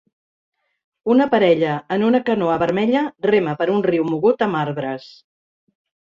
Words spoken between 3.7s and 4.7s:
un riu mogut amb